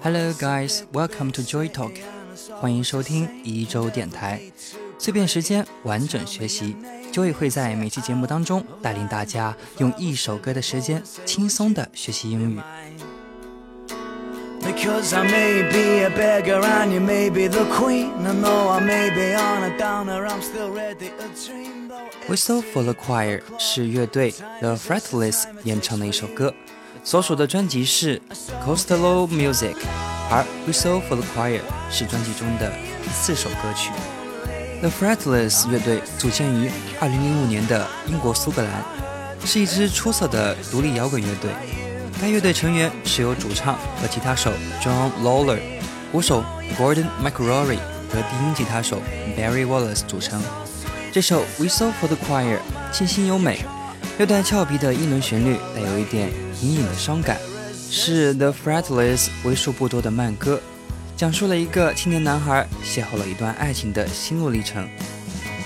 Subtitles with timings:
[0.00, 1.92] Hello guys, welcome to Joy Talk，
[2.60, 4.40] 欢迎收听一周电台，
[4.98, 6.76] 碎片时间完整学习
[7.12, 12.60] ，Joy 会在每期节目当中带领大家用一首歌的时间轻松的学习英语。
[14.60, 19.10] Because I may be a beggar and you may be the queen And though I may
[19.10, 21.90] be on a downer I'm still ready to dream
[22.28, 26.54] Whistle for the Choir 是乐队 The Fretless 演唱的一首歌，
[27.04, 28.20] 所属的专辑是
[28.64, 29.74] Costello Music，
[30.30, 32.70] 而 Whistle for the Choir 是专辑中的
[33.02, 33.90] 第四首歌曲。
[34.80, 38.84] The Fretless 乐队组建于2005年的英国苏格兰，
[39.44, 41.50] 是一支出色的独立摇滚乐队。
[42.20, 45.60] 该乐队成员是由主唱和吉他手 John Lawler、
[46.12, 46.44] 鼓手
[46.78, 47.78] Gordon McRory
[48.12, 49.00] 和低音吉他手
[49.36, 50.40] Barry Wallace 组成。
[51.12, 52.58] 这首《Whistle for the Choir》
[52.92, 53.64] 清新优美，
[54.18, 56.28] 略带俏皮的英伦旋律带有一点
[56.60, 57.38] 隐隐的伤感，
[57.88, 60.60] 是 The Fretless 为数不多的慢歌，
[61.16, 64.88] 讲述了一个青年男孩邂逅了一段爱情的心路历程。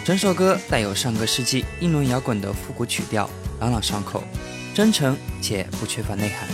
[0.05, 3.29] 整首歌带有上个世纪英伦摇滚的复古曲调，
[3.59, 4.23] 朗朗上口。
[4.75, 6.47] 真诚且不缺乏内涵。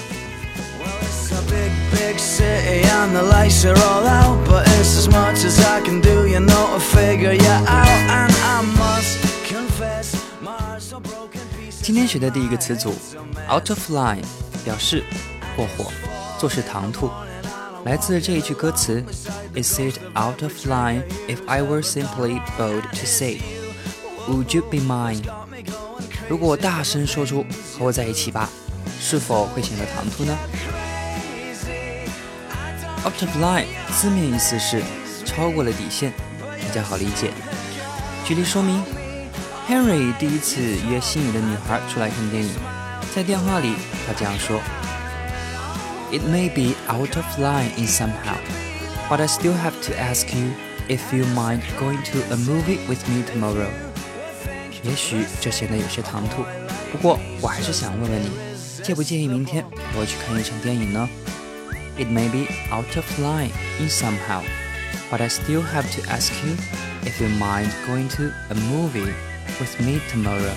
[11.89, 12.95] 今天学的第一个词组
[13.51, 14.23] ，out of line，
[14.63, 15.03] 表示
[15.57, 15.91] 过火，
[16.39, 17.11] 做事唐突，
[17.87, 19.03] 来自这一句歌词
[19.55, 23.41] ：Is it out of line if I were simply bold to say,
[24.29, 25.23] Would you be mine？
[26.29, 27.43] 如果我大声说出
[27.79, 28.51] 和我在一起吧，
[29.01, 30.39] 是否会显得唐突呢
[33.03, 33.65] ？Out of line
[33.99, 34.83] 字面意思是
[35.25, 36.13] 超过了底线，
[36.61, 37.31] 比较好理解。
[38.27, 38.85] 举例说明
[39.68, 42.52] ：Henry 第一次约心仪的女孩出来看电影，
[43.16, 43.74] 在电话里
[44.08, 44.62] 他这样说：“
[46.12, 48.38] It may be out of line in somehow,
[49.10, 50.52] but I still have to ask you
[50.88, 53.70] if you mind going to a movie with me tomorrow.”
[54.84, 56.44] 也许这显得有些唐突，
[56.92, 58.30] 不过我还是想问问你，
[58.84, 61.10] 介不介意明天陪我去看一场电影呢？
[61.98, 64.42] It may be out of line in somehow,
[65.10, 66.58] but I still have to ask you
[67.06, 69.14] if you mind going to a movie
[69.61, 70.55] With me tomorrow.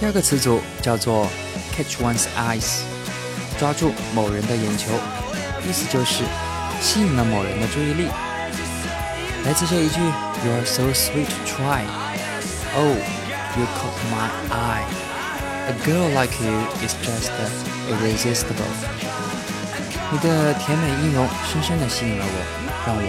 [0.00, 1.28] 第二个词组叫做
[1.76, 2.80] catch one's eyes，
[3.58, 4.90] 抓住某人的眼球，
[5.66, 6.24] 意思就是
[6.80, 8.08] 吸引了某人的注意力。
[9.44, 10.00] 来自这一句
[10.44, 11.84] ，You're so sweet to try.
[12.74, 12.96] Oh,
[13.56, 15.11] you caught my eye.
[15.67, 16.53] A girl like you
[16.85, 17.31] is just
[17.89, 18.71] irresistible.
[20.11, 22.37] 你的甜美音容深深地吸引了我，
[22.85, 23.01] 让我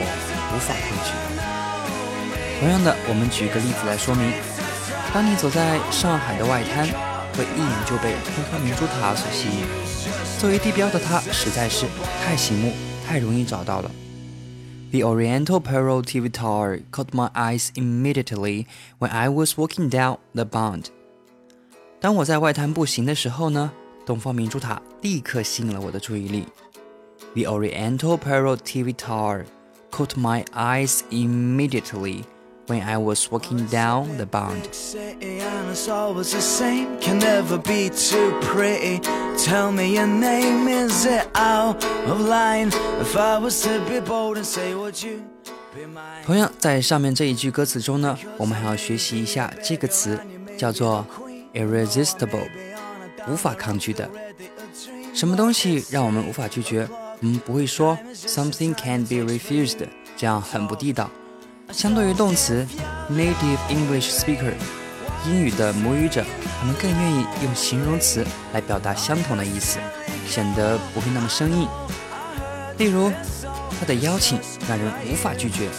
[0.54, 1.10] 无法抗拒。
[2.60, 4.32] 同样的，我们举个例子来说明：
[5.12, 6.88] 当你走在上海的外滩。
[7.38, 9.64] 会一眼就被天河明珠塔所吸引。
[10.40, 11.86] 作为地标的它实在是
[12.24, 12.72] 太醒目，
[13.06, 13.88] 太容易找到了。
[14.90, 18.66] The Oriental Pearl TV Tower caught my eyes immediately
[18.98, 20.86] when I was walking down the Bund。
[22.02, 23.70] 当我在外滩步行的时候呢，
[24.06, 26.46] 东方明珠塔立刻吸引了我的注意力。
[27.34, 29.44] The Oriental Pearl TV Tower
[29.90, 32.22] caught my eyes immediately
[32.66, 34.62] when I was walking down the bond.
[39.38, 42.70] Tell me your name, is it out of line?
[43.00, 45.20] If I was to be bold and say what you
[46.26, 50.18] 同样，在上面这一句歌词中呢，我们还要学习一下这个词，
[50.56, 51.06] 叫做
[51.53, 52.47] irresistible，
[53.27, 54.09] 无法抗拒的。
[55.13, 56.87] 什么东西让我们无法拒绝？
[57.21, 59.77] 我们不会说 something can be refused，
[60.17, 61.09] 这样很不地道。
[61.71, 62.67] 相对于动词
[63.09, 64.53] ，native English speaker，
[65.25, 66.25] 英语的母语者，
[66.61, 69.79] 我们更愿意用形容词来表达相同的意思，
[70.27, 71.67] 显得不会那么生硬。
[72.77, 73.11] 例如，
[73.79, 75.69] 他的邀请让人无法拒绝，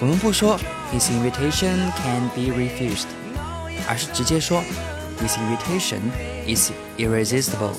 [0.00, 0.58] 我们不说
[0.92, 3.06] His invitation can be refused，
[3.88, 4.62] 而是直接说
[5.22, 6.10] His invitation
[6.48, 7.76] is irresistible，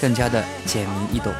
[0.00, 1.32] 更加的简明易懂。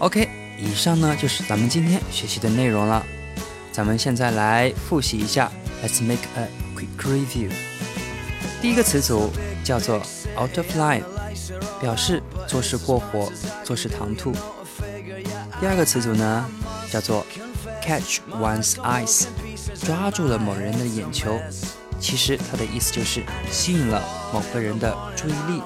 [0.00, 0.28] OK，
[0.58, 3.02] 以上呢就是咱们今天学习的内容了。
[3.72, 5.50] 咱们现在来复习一下
[5.82, 7.50] ，Let's make a quick review。
[8.60, 9.30] 第一个词组
[9.64, 10.02] 叫做
[10.38, 11.02] out of line，
[11.80, 13.30] 表示做事过火、
[13.62, 14.32] 做事唐突。
[15.60, 16.44] 第二个词组呢
[16.90, 17.24] 叫做
[17.80, 19.26] catch one's eyes。
[19.86, 21.38] 抓住了某人的眼球，
[22.00, 24.02] 其实它的意思就是吸引了
[24.34, 25.62] 某个人的注意力。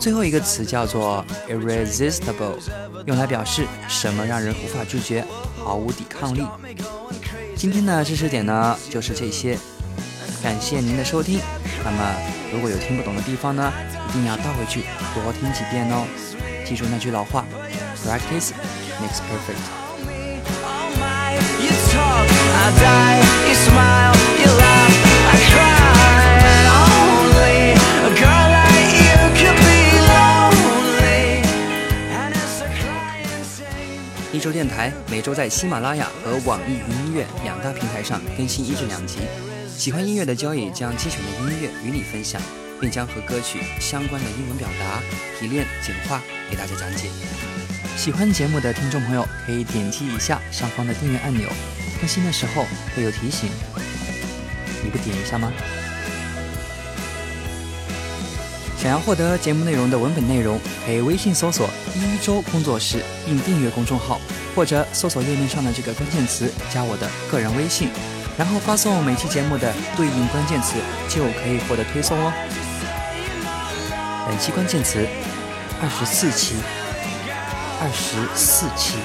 [0.00, 2.56] 最后一个词叫做 irresistible，
[3.04, 5.22] 用来表示什么让人无法拒绝，
[5.62, 6.42] 毫无抵抗力。
[7.54, 9.58] 今天的知识点呢，就是这些。
[10.42, 11.38] 感谢您的收听。
[11.84, 12.14] 那么，
[12.52, 13.72] 如果有听不懂的地方呢，
[14.08, 14.84] 一定要倒回去
[15.14, 16.06] 多听几遍哦。
[16.64, 17.44] 记住那句老话
[18.04, 18.52] ：Practice
[19.00, 19.60] makes perfect。
[34.32, 39.18] 一周电台每周在喜马拉雅和网易云音乐两大平台上更新一至两集。
[39.76, 42.40] 喜欢音乐的交易将精选的音乐与你分享，
[42.80, 45.02] 并将和歌曲相关的英文表达
[45.38, 47.10] 提炼简化给大家讲解。
[47.94, 51.46] 喜欢节目的听众朋友可以点击一下上方的订阅按钮，
[52.00, 52.64] 更新的时候
[52.94, 53.50] 会有提醒。
[54.82, 55.52] 你不点一下吗？
[58.78, 64.20] 想要获得节目内容的文本内容，可以微信搜索“一周工作室”并订阅公众号，
[64.54, 67.90] 或者搜索页面上的这个关键词加我的个人微信，
[68.37, 70.75] 然后发送每期节目的对应关键词，
[71.09, 72.31] 就可以获得推送哦。
[74.27, 75.07] 本期关键词：
[75.81, 76.55] 二十四期，
[77.81, 78.97] 二十四期。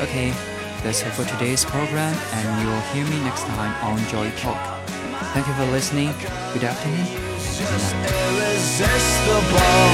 [0.00, 0.32] Okay,
[0.84, 4.58] that's it for today's program, and you will hear me next time on Joy Talk.
[5.34, 6.12] Thank you for listening.
[6.52, 8.21] Good afternoon.
[8.63, 9.92] possess the ball.